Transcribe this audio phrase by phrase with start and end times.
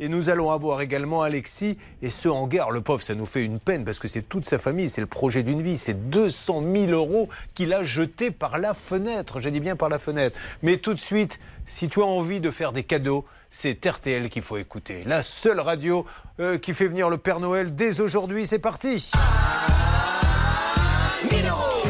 [0.00, 2.70] Et nous allons avoir également Alexis et ce hangar.
[2.70, 5.06] Le pauvre, ça nous fait une peine parce que c'est toute sa famille, c'est le
[5.06, 5.76] projet d'une vie.
[5.76, 9.40] C'est 200 000 euros qu'il a jeté par la fenêtre.
[9.40, 10.38] J'ai dit bien par la fenêtre.
[10.62, 14.42] Mais tout de suite, si tu as envie de faire des cadeaux, c'est RTL qu'il
[14.42, 15.04] faut écouter.
[15.04, 16.06] La seule radio
[16.40, 18.46] euh, qui fait venir le Père Noël dès aujourd'hui.
[18.46, 19.12] C'est parti.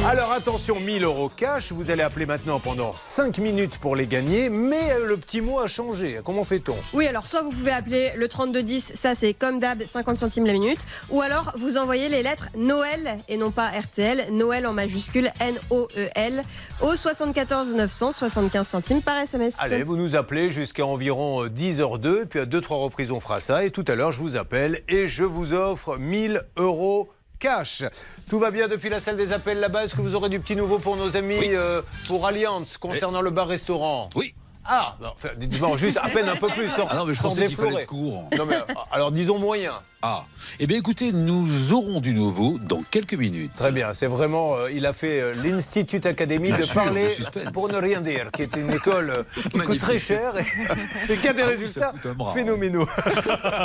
[0.05, 1.71] Alors attention, 1000 euros cash.
[1.71, 4.51] Vous allez appeler maintenant pendant 5 minutes pour les gagner.
[4.51, 6.19] Mais euh, le petit mot a changé.
[6.25, 6.75] Comment fait-on?
[6.93, 10.55] Oui, alors soit vous pouvez appeler le 3210, ça c'est comme d'hab, 50 centimes la
[10.55, 10.81] minute.
[11.11, 16.43] Ou alors vous envoyez les lettres Noël et non pas RTL, Noël en majuscule, N-O-E-L,
[16.81, 19.55] au 74 900, 75 centimes par SMS.
[19.59, 22.27] Allez, vous nous appelez jusqu'à environ 10h02.
[22.27, 23.65] Puis à 2-3 reprises, on fera ça.
[23.65, 27.09] Et tout à l'heure, je vous appelle et je vous offre 1000 euros
[27.43, 27.83] cash.
[28.31, 29.85] Tout va bien depuis la salle des appels là-bas.
[29.85, 33.31] Est-ce que vous aurez du petit nouveau pour nos amis euh, pour Alliance concernant le
[33.31, 34.09] bar-restaurant?
[34.15, 34.33] Oui.
[34.65, 36.69] Ah, non, enfin, dites-moi juste à peine un peu plus.
[36.69, 38.29] Sans, Ah non, mais je sans pensais qu'il fallait être court.
[38.39, 38.59] Non, mais,
[38.93, 39.73] alors disons moyen.
[40.03, 40.25] Ah.
[40.59, 43.53] Eh bien, écoutez, nous aurons du nouveau dans quelques minutes.
[43.55, 44.57] Très bien, c'est vraiment.
[44.57, 47.09] euh, il a fait euh, l'Institut Academy Bien de sûr, parler
[47.53, 51.17] pour ne rien dire, qui est une école euh, qui coûte très cher et, et
[51.21, 52.89] qui a des Ah résultats bras, phénoménaux.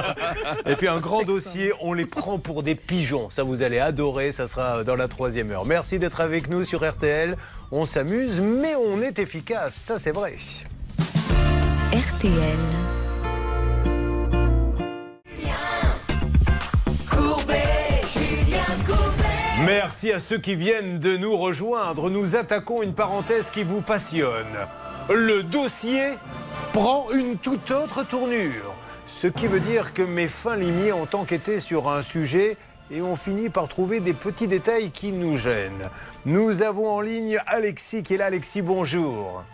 [0.68, 3.30] et puis un grand dossier, on les prend pour des pigeons.
[3.32, 5.66] Ça, vous allez adorer, ça sera dans la troisième heure.
[5.66, 7.36] Merci d'être avec nous sur RTL.
[7.72, 10.36] On s'amuse, mais on est efficace, ça c'est vrai.
[11.94, 12.34] RTL.
[19.66, 22.10] Merci à ceux qui viennent de nous rejoindre.
[22.10, 24.46] Nous attaquons une parenthèse qui vous passionne.
[25.10, 26.16] Le dossier
[26.74, 28.76] prend une toute autre tournure.
[29.06, 32.58] Ce qui veut dire que mes fins limiers ont enquêté sur un sujet
[32.92, 35.90] et ont fini par trouver des petits détails qui nous gênent.
[36.26, 38.26] Nous avons en ligne Alexis qui est là.
[38.26, 39.46] Alexis, bonjour.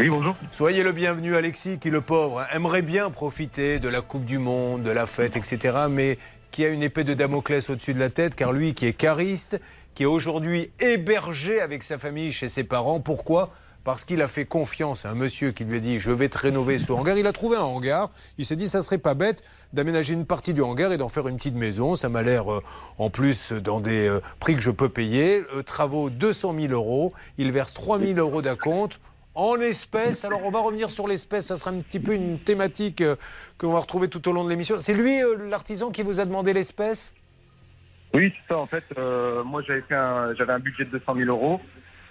[0.00, 0.34] Oui, bonjour.
[0.50, 4.82] Soyez le bienvenu, Alexis, qui, le pauvre, aimerait bien profiter de la Coupe du Monde,
[4.82, 6.16] de la fête, etc., mais
[6.50, 9.60] qui a une épée de Damoclès au-dessus de la tête, car lui, qui est cariste,
[9.94, 13.50] qui est aujourd'hui hébergé avec sa famille chez ses parents, pourquoi?
[13.84, 16.38] Parce qu'il a fait confiance à un monsieur qui lui a dit je vais te
[16.38, 17.16] rénover ce hangar.
[17.16, 18.10] Il a trouvé un hangar.
[18.36, 21.28] Il s'est dit ça serait pas bête d'aménager une partie du hangar et d'en faire
[21.28, 21.96] une petite maison.
[21.96, 22.62] Ça m'a l'air euh,
[22.98, 25.42] en plus dans des euh, prix que je peux payer.
[25.54, 27.14] Euh, travaux 200 000 euros.
[27.38, 29.00] Il verse 3 000 euros d'acompte
[29.34, 30.24] en espèces.
[30.24, 33.16] Alors on va revenir sur l'espèce, ça sera un petit peu une thématique euh,
[33.58, 34.76] que l'on va retrouver tout au long de l'émission.
[34.80, 37.14] C'est lui euh, l'artisan qui vous a demandé l'espèce?
[38.14, 38.58] Oui, c'est ça.
[38.60, 41.60] En fait, euh, moi, j'avais fait un, j'avais un budget de 200 000 euros.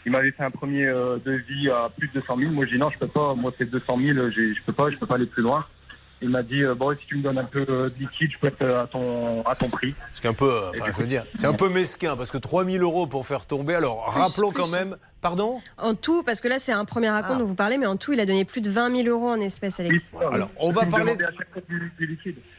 [0.06, 2.52] Il m'avait fait un premier devis à plus de 200 000.
[2.54, 3.34] Moi, j'ai dit non, je peux pas.
[3.36, 4.30] Moi, c'est 200 000.
[4.30, 4.90] j'ai- Je peux pas.
[4.90, 5.66] Je peux pas aller plus loin.
[6.22, 8.38] Il m'a dit euh, bon, si tu me donnes un peu euh, de liquide, je
[8.40, 9.96] peux être euh, à ton à ton prix.
[10.14, 13.08] C'est un peu, enfin, je veux dire, c'est un peu mesquin parce que 3000 euros
[13.08, 13.76] pour faire tomber.
[13.76, 15.62] Alors rappelons quand même, pardon?
[15.78, 17.40] En tout, parce que là c'est un premier raconte Ah.
[17.40, 19.40] dont vous parlez, mais en tout il a donné plus de 20 000 euros en
[19.40, 20.10] espèces, Alexis.
[20.14, 21.16] Oui, Alors, on va parler-.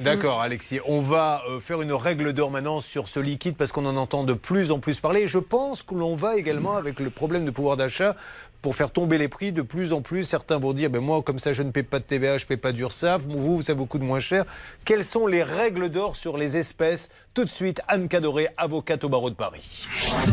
[0.00, 0.81] D'accord, Alexis.
[0.87, 4.32] On va faire une règle d'or maintenant sur ce liquide parce qu'on en entend de
[4.32, 5.22] plus en plus parler.
[5.22, 8.16] Et je pense que l'on va également avec le problème de pouvoir d'achat
[8.62, 10.25] pour faire tomber les prix de plus en plus.
[10.25, 12.48] Certains vont dire, ben moi, comme ça, je ne paie pas de TVA, je ne
[12.48, 13.22] paie pas d'URSSAF.
[13.26, 14.44] Vous, ça vous coûte moins cher.
[14.84, 17.10] Quelles sont les règles d'or sur les espèces?
[17.34, 19.87] Tout de suite, Anne Cadoré, avocate au barreau de Paris.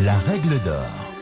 [0.04, 1.17] La règle d'or.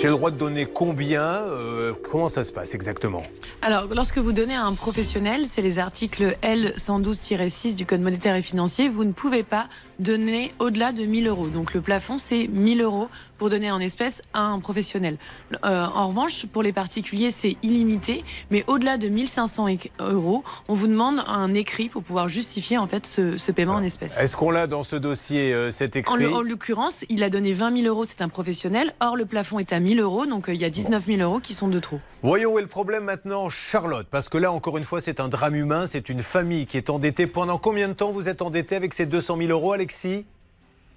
[0.00, 3.22] J'ai le droit de donner combien Euh, Comment ça se passe exactement?
[3.62, 8.42] Alors, lorsque vous donnez à un professionnel, c'est les articles L112-6 du Code monétaire et
[8.42, 9.66] financier, vous ne pouvez pas
[9.98, 11.48] donner au-delà de 1000 euros.
[11.48, 15.16] Donc, le plafond, c'est 1000 euros pour donner en espèces à un professionnel.
[15.64, 20.74] Euh, en revanche, pour les particuliers, c'est illimité, mais au-delà de 1500 éc- euros, on
[20.74, 24.18] vous demande un écrit pour pouvoir justifier en fait ce, ce paiement en espèces.
[24.18, 26.26] Est-ce qu'on l'a dans ce dossier, euh, cet écrit?
[26.26, 28.92] en l'occurrence, il a donné 20 000 euros, c'est un professionnel.
[29.00, 31.40] Or, le plafond est à 1000 euros, donc euh, il y a 19 000 euros
[31.40, 32.00] qui sont de trop.
[32.22, 34.06] Voyons où est le problème maintenant, Charlotte.
[34.10, 35.86] Parce que là, encore une fois, c'est un drame humain.
[35.86, 37.26] C'est une famille qui est endettée.
[37.26, 40.26] Pendant combien de temps vous êtes endetté avec ces 200 000 euros, Alexis?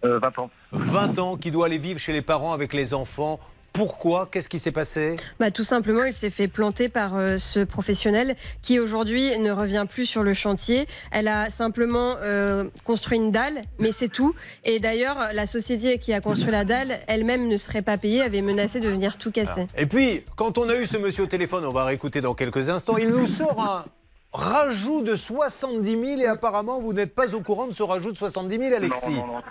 [0.03, 0.49] Euh, 20 ans.
[0.71, 3.39] 20 ans, qui doit aller vivre chez les parents avec les enfants.
[3.73, 5.15] Pourquoi Qu'est-ce qui s'est passé?
[5.39, 9.85] Bah, tout simplement, il s'est fait planter par euh, ce professionnel qui aujourd'hui ne revient
[9.89, 10.87] plus sur le chantier.
[11.11, 14.35] Elle a simplement euh, construit une dalle, mais c'est tout.
[14.65, 18.41] Et d'ailleurs, la société qui a construit la dalle, elle-même ne serait pas payée, avait
[18.41, 19.67] menacé de venir tout casser.
[19.77, 22.69] Et puis, quand on a eu ce monsieur au téléphone, on va réécouter dans quelques
[22.69, 23.85] instants, il nous sort un
[24.33, 28.17] rajout de 70 000 et apparemment, vous n'êtes pas au courant de ce rajout de
[28.17, 29.09] 70 000, Alexis.
[29.11, 29.41] Non, non, non.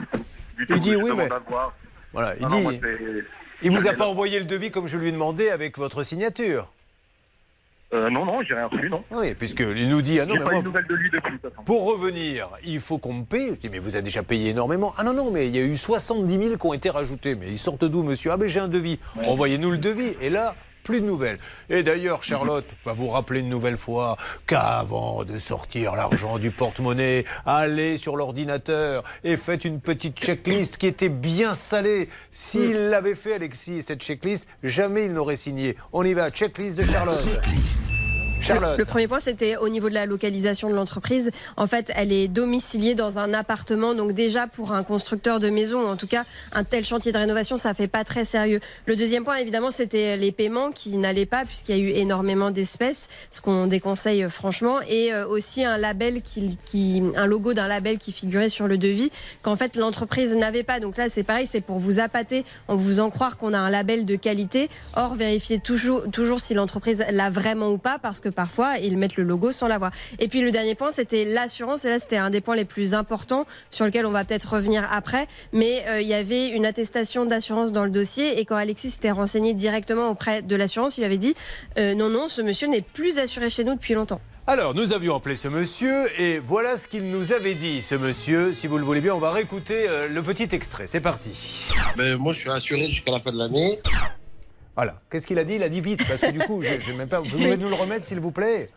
[0.58, 1.28] Du Il dit oui, mais-.
[2.12, 2.80] Voilà, il Non, non, dit...
[2.80, 2.90] moi,
[3.62, 6.68] Il vous a pas envoyé le devis comme je lui ai demandé avec votre signature?
[7.92, 9.02] Euh, non, non, j'ai rien reçu, non.
[9.10, 11.32] Oui, puisqu'il nous dit ah non mais pas eu moi, de lui depuis.
[11.64, 13.48] pour revenir, il faut qu'on me paye.
[13.48, 14.94] Je dis mais vous avez déjà payé énormément.
[14.96, 17.34] Ah non non mais il y a eu 70 000 qui ont été rajoutés.
[17.34, 18.30] Mais ils sortent d'où monsieur?
[18.30, 19.00] Ah mais j'ai un devis.
[19.26, 20.14] Envoyez-nous le devis.
[20.20, 21.38] Et là plus de nouvelles.
[21.68, 24.16] Et d'ailleurs, Charlotte va vous rappeler une nouvelle fois
[24.46, 30.86] qu'avant de sortir l'argent du porte-monnaie, allez sur l'ordinateur et faites une petite checklist qui
[30.86, 32.08] était bien salée.
[32.32, 35.76] S'il l'avait fait, Alexis, cette checklist, jamais il n'aurait signé.
[35.92, 37.26] On y va, checklist de Charlotte.
[38.48, 41.30] Le, premier point, c'était au niveau de la localisation de l'entreprise.
[41.56, 43.94] En fait, elle est domiciliée dans un appartement.
[43.94, 47.56] Donc déjà, pour un constructeur de maison, en tout cas un tel chantier de rénovation,
[47.56, 48.60] ça fait pas très sérieux.
[48.86, 52.50] Le deuxième point, évidemment, c'était les paiements qui n'allaient pas puisqu'il y a eu énormément
[52.50, 57.54] d'espèces, ce qu'on déconseille euh, franchement, et euh, aussi un label qui, qui un logo
[57.54, 59.10] d'un label qui figurait sur le devis
[59.42, 60.80] qu'en fait l'entreprise n'avait pas.
[60.80, 63.70] Donc là, c'est pareil, c'est pour vous appâter, en vous en croire qu'on a un
[63.70, 64.70] label de qualité.
[64.96, 69.16] Or, vérifiez toujours, toujours si l'entreprise l'a vraiment ou pas, parce que parfois, ils mettent
[69.16, 69.92] le logo sans l'avoir.
[70.18, 71.84] Et puis le dernier point, c'était l'assurance.
[71.84, 74.88] Et là, c'était un des points les plus importants sur lequel on va peut-être revenir
[74.90, 75.26] après.
[75.52, 78.40] Mais euh, il y avait une attestation d'assurance dans le dossier.
[78.40, 81.34] Et quand Alexis s'était renseigné directement auprès de l'assurance, il avait dit
[81.78, 84.20] euh, non, non, ce monsieur n'est plus assuré chez nous depuis longtemps.
[84.46, 88.52] Alors, nous avions appelé ce monsieur et voilà ce qu'il nous avait dit, ce monsieur.
[88.52, 90.86] Si vous le voulez bien, on va réécouter euh, le petit extrait.
[90.86, 91.66] C'est parti.
[91.96, 93.78] Mais moi, je suis assuré jusqu'à la fin de l'année.
[94.76, 95.00] Voilà.
[95.10, 95.54] Qu'est-ce qu'il a dit?
[95.54, 97.20] Il a dit vite, parce que du coup, je, même pas.
[97.20, 98.70] Vous pouvez nous le remettre, s'il vous plaît?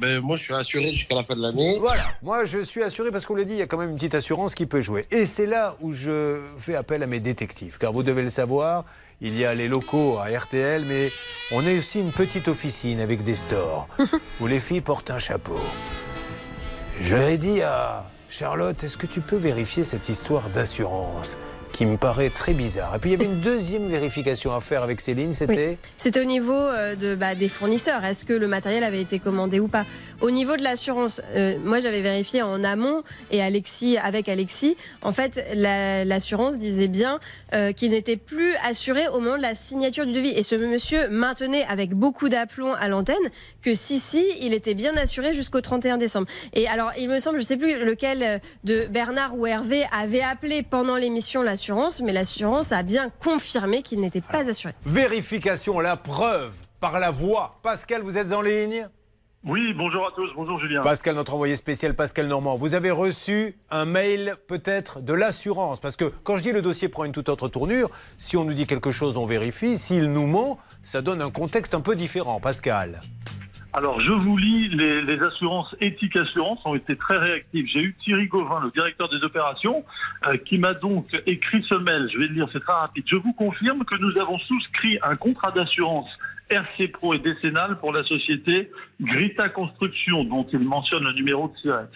[0.00, 1.78] Mais moi, je suis assuré jusqu'à la fin de l'année.
[1.78, 3.96] Voilà, moi, je suis assuré parce qu'on l'a dit, il y a quand même une
[3.96, 5.06] petite assurance qui peut jouer.
[5.10, 8.84] Et c'est là où je fais appel à mes détectives, car vous devez le savoir,
[9.20, 11.10] il y a les locaux à RTL, mais
[11.52, 13.88] on est aussi une petite officine avec des stores
[14.40, 15.60] où les filles portent un chapeau.
[17.00, 21.36] J'aurais dit à Charlotte, est-ce que tu peux vérifier cette histoire d'assurance?
[21.74, 22.94] Qui me paraît très bizarre.
[22.94, 26.24] Et puis il y avait une deuxième vérification à faire avec Céline, c'était C'était au
[26.24, 28.04] niveau euh, de, bah, des fournisseurs.
[28.04, 29.84] Est-ce que le matériel avait été commandé ou pas?
[30.20, 35.10] Au niveau de l'assurance, euh, moi j'avais vérifié en amont et Alexis, avec Alexis, en
[35.10, 37.18] fait l'assurance disait bien
[37.54, 40.30] euh, qu'il n'était plus assuré au moment de la signature du devis.
[40.30, 43.16] Et ce monsieur maintenait avec beaucoup d'aplomb à l'antenne
[43.62, 46.28] que si, si, il était bien assuré jusqu'au 31 décembre.
[46.52, 50.22] Et alors il me semble, je ne sais plus lequel de Bernard ou Hervé avait
[50.22, 51.63] appelé pendant l'émission l'assurance
[52.02, 54.74] mais l'assurance a bien confirmé qu'il n'était pas assuré.
[54.84, 57.58] Vérification, la preuve par la voix.
[57.62, 58.88] Pascal, vous êtes en ligne
[59.46, 60.80] oui, bonjour à tous, bonjour Julien.
[60.80, 65.96] Pascal, notre envoyé spécial Pascal Normand, vous avez reçu un mail peut-être de l'assurance Parce
[65.96, 68.66] que quand je dis le dossier prend une toute autre tournure, si on nous dit
[68.66, 69.76] quelque chose, on vérifie.
[69.76, 72.40] S'il nous ment, ça donne un contexte un peu différent.
[72.40, 73.02] Pascal.
[73.76, 77.66] Alors, je vous lis, les, assurances éthiques assurances ont été très réactives.
[77.66, 79.84] J'ai eu Thierry Gauvin, le directeur des opérations,
[80.28, 82.08] euh, qui m'a donc écrit ce mail.
[82.12, 83.02] Je vais le lire, c'est très rapide.
[83.10, 86.08] Je vous confirme que nous avons souscrit un contrat d'assurance
[86.50, 91.56] RC Pro et décennal pour la société Grita Construction, dont il mentionne le numéro de
[91.56, 91.88] SIRET.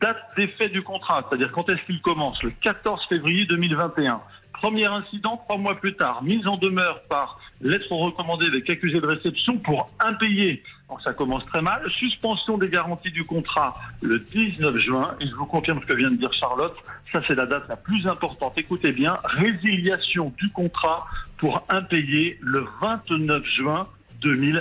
[0.00, 4.22] Date d'effet du contrat, c'est-à-dire quand est-ce qu'il commence Le 14 février 2021.
[4.60, 9.06] Premier incident, trois mois plus tard, mise en demeure par lettre recommandée avec accusé de
[9.06, 10.62] réception pour impayé.
[10.88, 11.82] Donc ça commence très mal.
[11.98, 15.14] Suspension des garanties du contrat le 19 juin.
[15.20, 16.76] Et je vous confirme ce que vient de dire Charlotte.
[17.12, 18.54] Ça, c'est la date la plus importante.
[18.56, 19.18] Écoutez bien.
[19.24, 21.06] Résiliation du contrat
[21.38, 23.88] pour impayé le 29 juin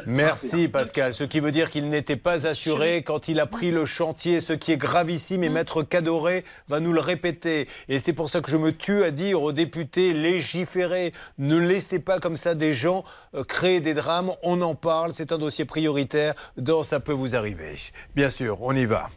[0.06, 1.14] Merci Pascal.
[1.14, 4.54] Ce qui veut dire qu'il n'était pas assuré quand il a pris le chantier, ce
[4.54, 5.54] qui est gravissime et mm.
[5.54, 7.68] Maître Cadoré va nous le répéter.
[7.90, 11.14] Et c'est pour ça que je me tue à dire aux députés légiférez.
[11.38, 13.04] Ne laissez pas comme ça des gens
[13.34, 14.32] euh, créer des drames.
[14.44, 17.76] On en parle, c'est un dossier prioritaire dont ça peut vous arriver.
[18.16, 19.10] Bien sûr, on y va.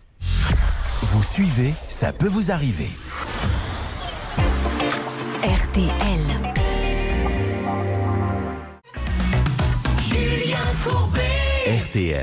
[1.02, 2.90] Vous suivez, ça peut vous arriver.
[5.42, 6.57] RTL.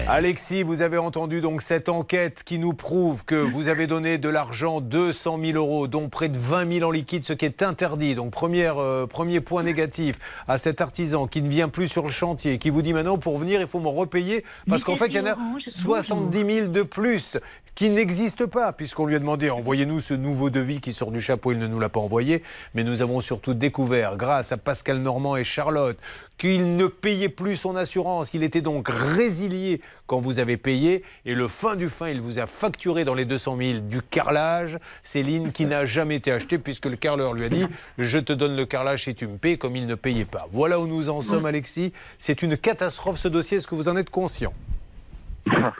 [0.07, 4.29] Alexis, vous avez entendu donc cette enquête qui nous prouve que vous avez donné de
[4.29, 8.15] l'argent, 200 000 euros, dont près de 20 000 en liquide, ce qui est interdit.
[8.15, 10.17] Donc première, euh, premier point négatif
[10.47, 13.37] à cet artisan qui ne vient plus sur le chantier, qui vous dit maintenant pour
[13.37, 14.45] venir il faut me repayer.
[14.69, 17.37] Parce qu'en fait il y en a 70 000 de plus
[17.75, 21.51] qui n'existe pas, puisqu'on lui a demandé envoyez-nous ce nouveau devis qui sort du chapeau,
[21.51, 22.41] il ne nous l'a pas envoyé,
[22.73, 25.97] mais nous avons surtout découvert, grâce à Pascal Normand et Charlotte,
[26.37, 29.64] qu'il ne payait plus son assurance, qu'il était donc résilié
[30.07, 33.25] quand vous avez payé, et le fin du fin, il vous a facturé dans les
[33.25, 37.49] 200 000 du carrelage, Céline, qui n'a jamais été acheté, puisque le carreleur lui a
[37.49, 37.65] dit
[37.97, 40.47] je te donne le carrelage et tu me payes, comme il ne payait pas.
[40.51, 41.93] Voilà où nous en sommes, Alexis.
[42.19, 44.53] C'est une catastrophe ce dossier, est-ce que vous en êtes conscient?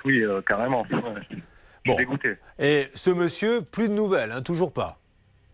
[0.03, 0.85] Oui, euh, carrément.
[1.85, 1.97] Bon.
[2.59, 4.99] Et ce monsieur, plus de nouvelles, hein, toujours pas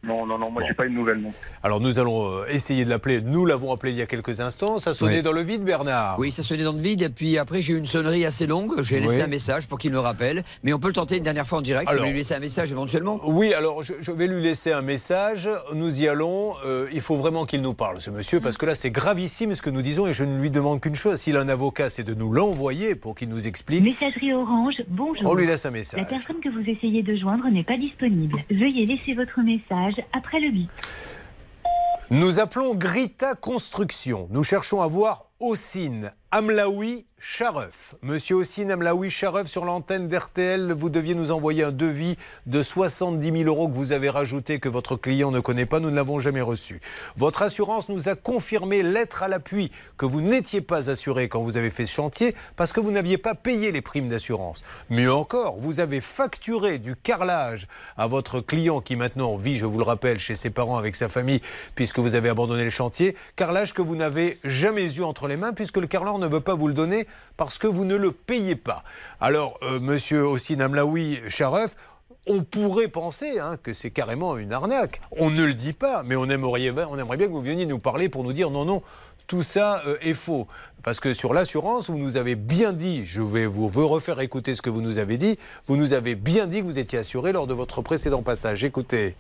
[0.04, 0.68] Non, non, non, moi Bon.
[0.68, 1.20] j'ai pas une nouvelle.
[1.22, 1.30] Non.
[1.62, 3.22] Alors nous allons euh, essayer de l'appeler.
[3.22, 4.80] Nous l'avons appelé il y a quelques instants.
[4.80, 5.22] Ça sonnait Oui.
[5.22, 6.18] dans le vide, Bernard.
[6.18, 7.04] Oui, ça sonnait dans le vide.
[7.04, 8.82] Et puis après, j'ai eu une sonnerie assez longue.
[8.82, 9.22] J'ai laissé Oui.
[9.22, 10.44] un message pour qu'il me rappelle.
[10.64, 11.88] Mais on peut le tenter une dernière fois en direct.
[11.90, 12.02] Alors.
[12.02, 13.20] si vous lui laissez un message éventuellement.
[13.28, 15.48] Oui, alors je, je vais lui laisser un message.
[15.76, 16.54] Nous y allons.
[16.66, 19.62] Euh, il faut vraiment qu'il nous parle, ce monsieur, parce que là, c'est gravissime ce
[19.62, 21.20] que nous disons et je ne lui demande qu'une chose.
[21.20, 23.84] S'il a un avocat, c'est de nous l'envoyer pour qu'il nous explique.
[23.84, 25.30] Messagerie Orange, bonjour.
[25.30, 26.08] On lui laisse un La message.
[26.10, 28.44] personne que vous essayez de joindre n'est pas disponible.
[28.50, 30.52] Veuillez laisser votre message après le.
[32.10, 34.28] Nous appelons Grita Construction.
[34.32, 37.06] Nous cherchons à voir Ossine Amlaoui.
[38.02, 42.16] Monsieur Ossine Amlaoui Chareuf sur l'antenne d'RTL, vous deviez nous envoyer un devis
[42.48, 45.80] de 70 000 euros que vous avez rajouté que votre client ne connaît pas.
[45.80, 46.80] Nous ne l'avons jamais reçu.
[47.16, 51.58] Votre assurance nous a confirmé lettre à l'appui que vous n'étiez pas assuré quand vous
[51.58, 54.64] avez fait ce chantier parce que vous n'aviez pas payé les primes d'assurance.
[54.90, 57.68] Mieux encore, vous avez facturé du carrelage
[57.98, 61.08] à votre client qui maintenant vit, je vous le rappelle, chez ses parents avec sa
[61.08, 61.42] famille
[61.76, 63.16] puisque vous avez abandonné le chantier.
[63.36, 66.56] Carrelage que vous n'avez jamais eu entre les mains puisque le carreleur ne veut pas
[66.56, 67.08] vous le donner
[67.38, 68.84] parce que vous ne le payez pas.
[69.20, 71.76] Alors, euh, monsieur aussi Namlaoui Chareuf,
[72.28, 75.02] on pourrait penser hein, que c'est carrément une arnaque.
[75.18, 77.80] On ne le dit pas, mais on aimerait, on aimerait bien que vous veniez nous
[77.80, 78.84] parler pour nous dire non, non,
[79.28, 80.48] tout ça euh, est faux.
[80.84, 84.62] Parce que sur l'assurance, vous nous avez bien dit, je vais vous refaire écouter ce
[84.62, 87.48] que vous nous avez dit, vous nous avez bien dit que vous étiez assuré lors
[87.48, 88.64] de votre précédent passage.
[88.64, 89.16] Écoutez.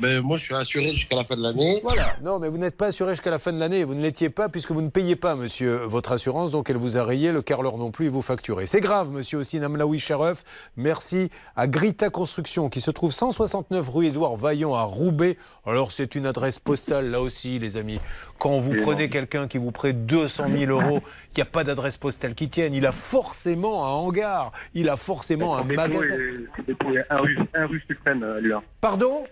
[0.00, 1.80] Ben, moi, je suis assuré jusqu'à la fin de l'année.
[1.82, 2.16] Voilà.
[2.22, 3.84] Non, mais vous n'êtes pas assuré jusqu'à la fin de l'année.
[3.84, 6.50] Vous ne l'étiez pas puisque vous ne payez pas, monsieur, votre assurance.
[6.50, 8.66] Donc elle vous a rayé, le carreleur non plus, et vous facturez.
[8.66, 10.42] C'est grave, monsieur aussi, Namlaoui Chareuf.
[10.76, 15.36] Merci à Grita Construction qui se trouve 169 rue Édouard Vaillant à Roubaix.
[15.66, 18.00] Alors c'est une adresse postale là aussi, les amis.
[18.38, 21.00] Quand vous prenez quelqu'un qui vous prête 200 000 euros,
[21.32, 22.72] il n'y a pas d'adresse postale qui tienne.
[22.74, 24.52] Il a forcément un hangar.
[24.72, 26.14] Il a forcément un magasin.
[26.14, 28.62] est- est un rue, un rue Suprême à Lyon.
[28.80, 29.24] Pardon?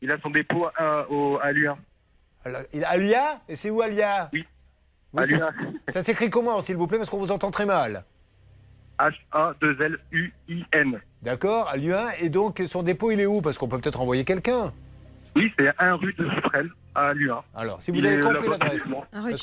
[0.00, 1.76] Il a son dépôt à, au, à.
[2.44, 4.46] Alors, il- Alia Et c'est où Alia Oui.
[5.14, 5.26] Oui, À
[5.92, 8.04] ça- s'écrit comment, s'il vous plaît, parce qu'on vous entend très mal.
[9.68, 11.00] H-A-2-L-U-I-N.
[11.22, 12.10] D'accord, à.
[12.20, 13.40] Et donc, son dépôt, il est où?
[13.40, 14.72] Parce qu'on peut peut-être envoyer quelqu'un.
[15.36, 17.12] Oui, c'est un rue de Suprême à.
[17.54, 18.88] Alors, si vous avez compris l'adresse.
[19.12, 19.34] rue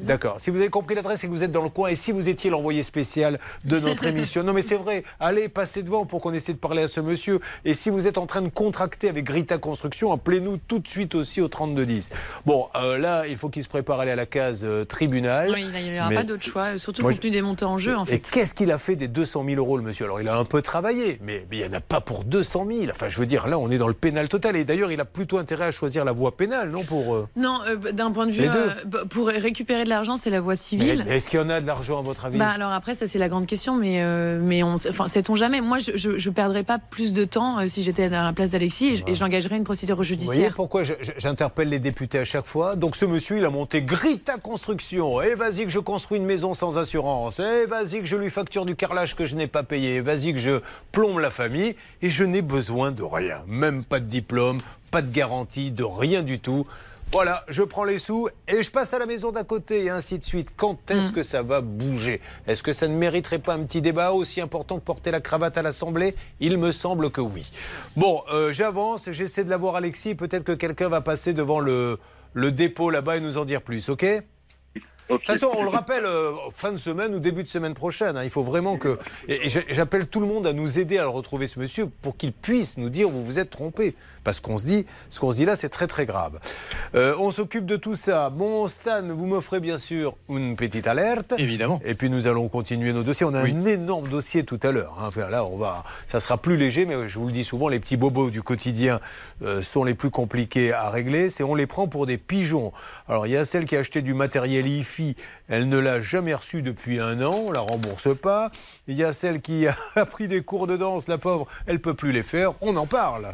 [0.00, 0.40] D'accord.
[0.40, 2.28] Si vous avez compris l'adresse et que vous êtes dans le coin, et si vous
[2.28, 6.32] étiez l'envoyé spécial de notre émission, non mais c'est vrai, allez, passez devant pour qu'on
[6.32, 7.40] essaie de parler à ce monsieur.
[7.64, 11.14] Et si vous êtes en train de contracter avec Grita Construction, appelez-nous tout de suite
[11.14, 12.10] aussi au 3210.
[12.46, 15.50] Bon, euh, là, il faut qu'il se prépare à aller à la case euh, tribunal.
[15.54, 17.78] Oui, il n'y aura Mais- pas d'autre choix, euh, surtout compte tenu des montants en
[17.78, 18.30] jeu, en Et fait.
[18.30, 20.04] qu'est-ce qu'il a fait des 200 000 euros, le monsieur?
[20.06, 22.66] Alors, il a un peu travaillé, mais, mais il n'y en a pas pour 200
[22.68, 22.84] 000.
[22.90, 24.56] Enfin, je veux dire, là, on est dans le pénal total.
[24.56, 26.79] Et d'ailleurs, il a plutôt intérêt à choisir la voie pénale, non?
[26.86, 27.14] Pour...
[27.14, 28.68] euh, Non, euh, d'un point de vue, Les deux.
[28.94, 31.04] euh, pour récupérer de l'argent, c'est la voie civile.
[31.06, 32.38] mais est-ce qu'il y en a de l'argent, à votre avis?
[32.38, 35.60] Bah alors après ça c'est la grande question mais euh, mais on enfin sait-on jamais?
[35.60, 38.50] Moi je, je, je perdrais pas plus de temps euh, si j'étais à la place
[38.50, 40.52] d'Alexis et, j'engagerais une procédure Vous voyez judiciaire.
[40.54, 40.82] pourquoi
[41.18, 42.76] j'interpelle les députés à chaque fois?
[42.76, 45.20] Donc ce monsieur, il a monté Grita Construction.
[45.22, 47.40] Et vas-y que je construis une maison sans assurance.
[47.40, 49.96] Et vas-y que je lui facture du carrelage que je n'ai pas payé.
[49.96, 50.60] Et Vas-y que je
[50.92, 51.74] plombe la famille.
[52.02, 53.42] Et je n'ai besoin de rien.
[53.46, 54.60] Même pas de diplôme,
[54.90, 56.66] pas de garantie, de rien du tout.
[57.12, 60.20] Voilà, je prends les sous et je passe à la maison d'à côté et ainsi
[60.20, 60.50] de suite.
[60.56, 62.20] Quand est-ce que ça va bouger?
[62.46, 65.58] Est-ce que ça ne mériterait pas un petit débat aussi important que porter la cravate
[65.58, 66.14] à l'Assemblée?
[66.38, 67.50] Il me semble que oui.
[67.96, 70.14] Bon, euh, j'avance, j'essaie de l'avoir Alexis.
[70.14, 71.98] Peut-être que quelqu'un va passer devant le,
[72.32, 74.06] le dépôt là-bas et nous en dire plus, ok?
[75.14, 78.16] De toute façon, on le rappelle, euh, fin de semaine ou début de semaine prochaine.
[78.16, 78.24] hein.
[78.24, 78.98] il faut vraiment que.
[79.28, 81.86] Et, et j'a- j'appelle tout le monde à nous aider à le retrouver, ce monsieur,
[82.02, 83.94] pour qu'il puisse nous dire vous vous êtes trompé.
[84.22, 86.38] Parce qu'on se dit, ce qu'on se dit là, c'est très très grave.
[86.94, 88.28] Euh, on s'occupe de tout ça.
[88.28, 91.32] Bon, Stan, vous m'offrez bien sûr une petite alerte.
[91.38, 91.80] Évidemment.
[91.86, 93.24] Et puis nous allons continuer nos dossiers.
[93.24, 93.54] On a Oui.
[93.56, 94.94] un énorme dossier tout à l'heure.
[95.00, 95.04] hein.
[95.06, 97.80] Enfin, là, on va, ça sera plus léger, mais je vous le dis souvent, les
[97.80, 99.00] petits bobos du quotidien
[99.42, 101.30] euh, sont les plus compliqués à régler.
[101.30, 102.72] C'est on les prend pour des pigeons.
[103.08, 104.99] Alors il y a celle qui a acheté du matériel IFI,
[105.48, 108.50] elle ne l'a jamais reçu depuis un an, on la rembourse pas.
[108.86, 111.94] Il y a celle qui a pris des cours de danse, la pauvre, elle peut
[111.94, 112.52] plus les faire.
[112.60, 113.32] On en parle.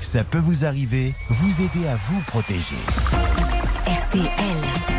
[0.00, 2.76] Ça peut vous arriver, vous aider à vous protéger.
[3.86, 4.97] RTL.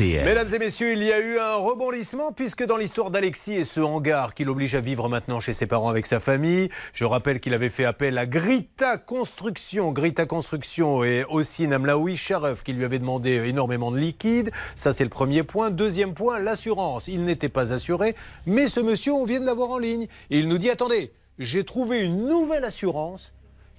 [0.00, 3.80] Mesdames et messieurs, il y a eu un rebondissement puisque dans l'histoire d'Alexis et ce
[3.80, 7.52] hangar qui l'oblige à vivre maintenant chez ses parents avec sa famille, je rappelle qu'il
[7.52, 13.00] avait fait appel à Grita Construction, Grita Construction et aussi Namlaoui Sharef qui lui avait
[13.00, 14.52] demandé énormément de liquide.
[14.76, 15.70] Ça c'est le premier point.
[15.70, 17.08] Deuxième point, l'assurance.
[17.08, 18.14] Il n'était pas assuré,
[18.46, 20.06] mais ce monsieur, on vient de l'avoir en ligne.
[20.30, 23.32] Et il nous dit, attendez, j'ai trouvé une nouvelle assurance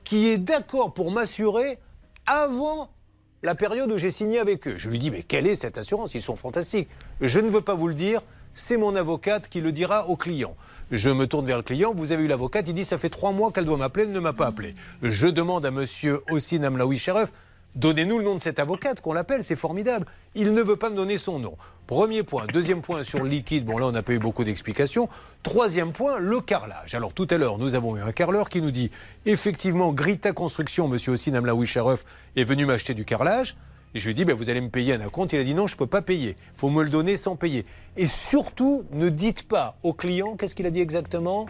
[0.03, 1.77] qui est d'accord pour m'assurer
[2.25, 2.89] avant
[3.43, 4.77] la période où j'ai signé avec eux.
[4.77, 6.13] Je lui dis, mais quelle est cette assurance?
[6.13, 6.89] Ils sont fantastiques.
[7.21, 8.21] Je ne veux pas vous le dire,
[8.53, 10.55] c'est mon avocate qui le dira au client.
[10.91, 13.31] Je me tourne vers le client, vous avez eu l'avocate, il dit ça fait trois
[13.31, 14.73] mois qu'elle doit m'appeler, elle ne m'a pas appelé.
[15.03, 16.97] Je demande à monsieur Ossin Amlaoui
[17.75, 20.05] donnez-nous le nom de cette avocate, qu'on l'appelle, c'est formidable.
[20.35, 21.57] Il ne veut pas me donner son nom.
[21.87, 22.45] Premier point.
[22.53, 25.09] Deuxième point sur le liquide, bon là on n'a pas eu beaucoup d'explications.
[25.43, 26.93] Troisième point, le carrelage.
[26.95, 28.91] Alors tout à l'heure, nous avons eu un carreleur qui nous dit,
[29.25, 33.55] effectivement, Grita Construction, monsieur Ossin Amlaoui Sharif, est venu m'acheter du carrelage.
[33.95, 35.33] Et je lui ai dit, ben, vous allez me payer un acompte.
[35.33, 36.37] Il a dit, non, je ne peux pas payer.
[36.37, 37.65] Il faut me le donner sans payer.
[37.97, 41.47] Et surtout, ne dites pas au client, qu'est-ce qu'il a dit exactement?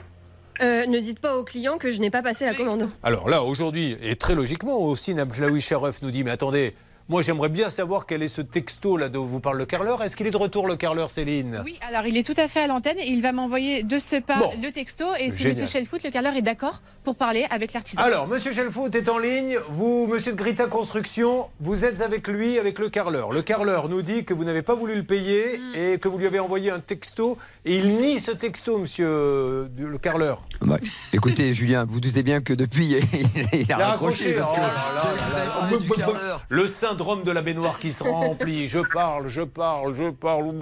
[0.62, 2.90] Euh, ne dites pas au client que je n'ai pas passé la commande.
[3.04, 6.76] Alors là, aujourd'hui, et très logiquement, aussi, Nablaoui Sharif nous dit, mais attendez,
[7.10, 10.02] moi j'aimerais bien savoir quel est ce texto là dont vous parle le carreleur.
[10.04, 11.62] Est-ce qu'il est de retour le carreleur, Céline?
[11.66, 14.18] Oui, alors il est tout à fait à l'antenne et il va m'envoyer de ce
[14.22, 14.52] pas Bon.
[14.62, 15.64] le texto et si Génial.
[15.64, 15.68] M.
[15.68, 18.02] Shelfoot, le carreleur, est d'accord pour parler avec l'artisan.
[18.02, 19.58] Alors, Monsieur Gelfoot est en ligne.
[19.70, 23.32] Vous, Monsieur de Grita Construction, vous êtes avec lui, avec le carreleur.
[23.32, 25.76] Le carreleur nous dit que vous n'avez pas voulu le payer Mm.
[25.76, 27.38] et que vous lui avez envoyé un texto.
[27.66, 30.44] Et il nie ce texto, Monsieur euh, le carreleur.
[30.62, 30.78] Bah,
[31.14, 34.34] écoutez, Julien, vous doutez bien que depuis, il, il a, raccroché.
[34.34, 36.38] parce que Oh là là là.
[36.50, 36.68] Le
[37.00, 38.68] syndrome de la baignoire qui se remplit.
[38.68, 40.54] Je parle, je parle, je parle.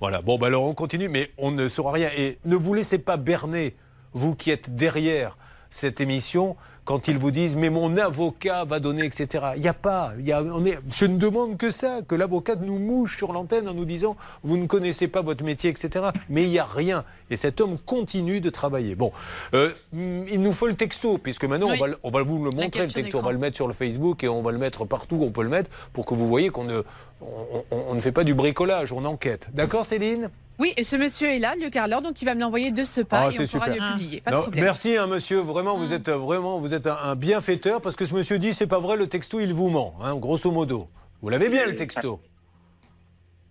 [0.00, 0.22] Voilà.
[0.22, 2.08] Bon, ben alors on continue, mais on ne saura rien.
[2.16, 3.76] Et ne vous laissez pas berner,
[4.14, 5.36] vous qui êtes derrière
[5.68, 9.44] cette émission, quand ils vous disent mais mon avocat va donner, etc.
[9.56, 10.12] Il n'y a pas.
[10.20, 13.68] Y a, on est, je ne demande que ça, que l'avocat nous mouche sur l'antenne
[13.68, 16.06] en nous disant vous ne connaissez pas votre métier, etc.
[16.28, 17.04] Mais il n'y a rien.
[17.30, 18.94] Et cet homme continue de travailler.
[18.94, 19.12] Bon,
[19.54, 21.76] euh, il nous faut le texto, puisque maintenant Oui.
[21.78, 23.18] on, va, le- on va vous le montrer, le texto.
[23.18, 25.30] On va le mettre sur le Facebook et on va le mettre partout où on
[25.30, 26.82] peut le mettre pour que vous voyez qu'on ne,
[27.20, 29.48] on, on- on ne fait pas du bricolage, on enquête.
[29.54, 30.30] D'accord, Céline?
[30.58, 33.00] Oui, et ce monsieur est là, le carreleur, donc il va me l'envoyer de ce
[33.00, 34.20] pas Ah, et on pourra le publier.
[34.20, 34.64] Pas de Non, problème.
[34.64, 35.38] Merci, hein, monsieur.
[35.40, 38.54] Vraiment, vous êtes euh, vraiment, vous êtes un, un bienfaiteur parce que ce monsieur dit
[38.54, 40.88] c'est pas vrai, le texto il vous ment, hein, grosso modo.
[41.20, 42.20] Vous l'avez bien le texto.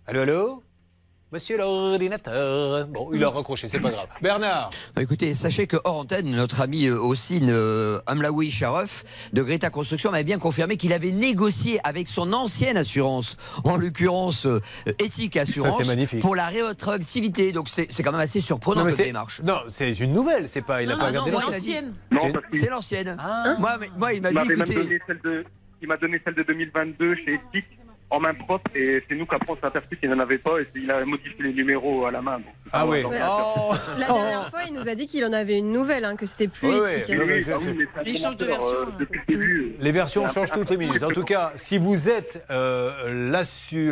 [0.06, 0.62] Allô, allô?
[1.32, 2.86] Monsieur l'ordinateur.
[2.88, 4.06] Bon, il a raccroché, c'est pas grave.
[4.20, 4.68] Bernard.
[5.00, 10.10] Écoutez, sachez que hors antenne, notre ami euh, Ossine euh, Amlaoui Sharif de Greta Construction
[10.10, 14.60] m'avait bien confirmé qu'il avait négocié avec son ancienne assurance, en l'occurrence euh,
[14.98, 16.20] Éthique Assurance, c'est magnifique.
[16.20, 17.52] pour la rétroactivité.
[17.52, 19.40] Donc c'est c'est quand même assez surprenant c'est- démarche.
[19.42, 20.82] Non, c'est une nouvelle, c'est pas.
[20.82, 21.94] Il a Non, pas non, regardé non, l'ancienne.
[22.52, 23.16] c'est l'ancienne.
[23.18, 23.56] Ah.
[23.58, 25.44] Moi, il m'a dit, écoutez, donné celle de,
[25.80, 27.66] il m'a donné celle de 2022 chez Ethic
[28.12, 30.66] en main propre et c'est nous qu'après on s'est aperçu qu'il n'en avait pas et
[30.76, 32.36] il a modifié les numéros à la main.
[32.36, 33.02] donc Ah oui.
[33.02, 33.18] Ouais.
[33.26, 33.72] Oh.
[33.98, 36.48] La dernière fois, il nous a dit qu'il en avait une nouvelle, hein, que c'était
[36.48, 36.98] plus Ouais, ouais.
[37.00, 37.16] éthique.
[37.16, 39.72] Non, mais je- Ah oui, un Il change de version, euh, depuis le début.
[39.80, 41.02] Les versions changent toutes les minutes.
[41.02, 43.30] En tout cas, si vous êtes euh,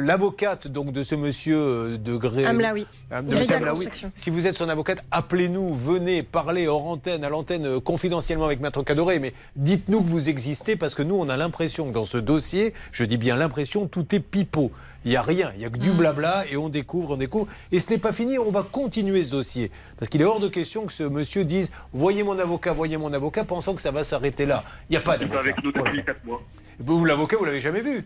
[0.00, 2.86] l'avocate donc de ce monsieur euh, de Gré, Amlaoui.
[3.10, 7.28] Ah, de monsieur Amlaoui, si vous êtes son avocate, appelez-nous, venez parler hors antenne, à
[7.28, 11.28] l'antenne, euh, confidentiellement avec Maître Cadoré, mais dites-nous que vous existez parce que nous, on
[11.28, 14.72] a l'impression que dans ce dossier, je dis bien l'impression, tout pipeau.
[15.04, 15.80] Il n'y a rien, il n'y a que Mm.
[15.80, 17.46] du blabla et on découvre, on découvre.
[17.72, 19.70] Et ce n'est pas fini, on va continuer ce dossier.
[19.98, 23.12] Parce qu'il est hors de question que ce monsieur dise Voyez mon avocat, voyez mon
[23.12, 24.64] avocat, pensant que ça va s'arrêter là.
[24.88, 25.40] Il n'y a pas Il est d'avocat.
[25.40, 26.02] avec nous depuis l'instant.
[26.06, 26.42] 4 mois.
[26.80, 28.04] Vous, l'avocat, vous l'avez jamais vu?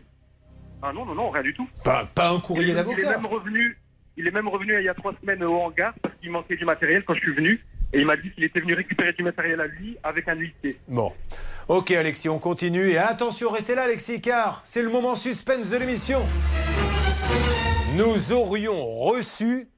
[0.83, 1.67] Ah non, non, non, rien du tout.
[1.83, 3.11] pas, pas un courrier est, il est d'avocat.
[3.11, 3.79] même revenu,
[4.17, 6.65] il est même revenu il y a trois semaines au hangar parce qu'il manquait du
[6.65, 7.65] matériel quand je suis venu.
[7.93, 10.77] Et il m'a dit qu'il était venu récupérer du matériel à lui avec un huissier.
[10.89, 11.13] Bon.
[11.69, 12.91] Ok, Alexis, on continue.
[12.91, 16.21] Et attention, restez là, Alexis, car c'est le moment suspense de l'émission.
[17.97, 19.69] Nous aurions reçu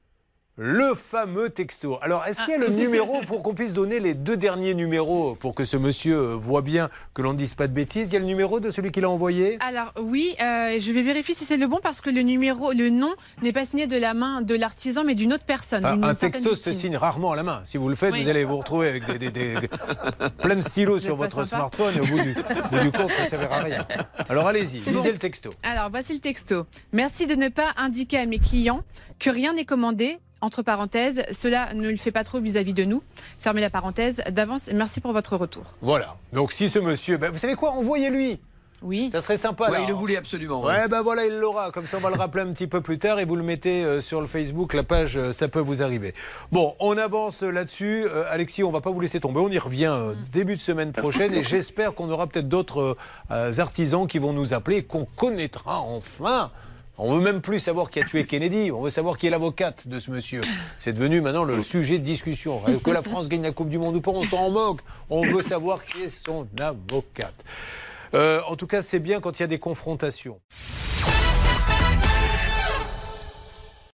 [0.59, 1.99] le fameux texto.
[2.01, 5.35] Alors, est-ce qu'il y a le numéro pour qu'on puisse donner les deux derniers numéros
[5.35, 8.07] pour que ce monsieur euh, voit bien que l'on ne dise pas de bêtises?
[8.09, 9.57] Il y a le numéro de celui qui l'a envoyé?
[9.61, 12.89] Alors oui, euh, je vais vérifier si c'est le bon parce que le numéro, le
[12.89, 15.85] nom n'est pas signé de la main de l'artisan mais d'une autre personne.
[15.85, 17.61] Ah, un texto se signe rarement à la main.
[17.65, 18.23] Si vous le faites, Oui.
[18.23, 19.67] vous allez vous retrouver avec des, des- des-
[20.41, 21.69] plein de stylos sur votre sympa.
[21.69, 23.87] smartphone et au bout du, au bout du compte, ça ne servira à rien.
[24.27, 25.03] Alors allez-y, lisez Bon.
[25.03, 25.51] le texto.
[25.61, 26.65] Alors voici le texto.
[26.93, 28.81] Merci de ne pas indiquer à mes clients
[29.19, 30.17] que rien n'est commandé.
[30.41, 33.01] Entre parenthèses, cela ne le fait pas trop vis-à-vis de nous.
[33.41, 34.17] Fermez la parenthèse.
[34.29, 35.63] D'avance, merci pour votre retour.
[35.81, 36.15] Voilà.
[36.33, 38.39] Donc si ce monsieur, ben, vous savez quoi, envoyez-lui.
[38.83, 39.09] Oui.
[39.11, 39.71] Ça serait sympa.
[39.71, 40.61] Ouais, il le voulait absolument.
[40.61, 40.87] Ouais, ouais.
[40.87, 41.71] ben voilà, il l'aura.
[41.71, 43.83] Comme ça, on va le rappeler un petit peu plus tard et vous le mettez
[43.83, 46.13] euh, sur le Facebook, la page, euh, ça peut vous arriver.
[46.51, 48.05] Bon, on avance euh, là-dessus.
[48.05, 49.39] Euh, Alexis, on va pas vous laisser tomber.
[49.39, 52.95] On y revient euh, début de semaine prochaine et j'espère qu'on aura peut-être d'autres
[53.29, 56.51] artisans qui vont nous appeler et qu'on connaîtra enfin.
[56.99, 58.71] On veut même plus savoir qui a tué Kennedy.
[58.71, 60.41] On veut savoir qui est l'avocate de ce monsieur.
[60.79, 62.59] C'est devenu maintenant le sujet de discussion.
[62.83, 64.79] Que la France gagne la Coupe du Monde ou pas, on s'en moque.
[65.09, 67.35] On veut savoir qui est son avocate.
[68.15, 70.39] Euh, en tout cas, c'est bien quand il y a des confrontations.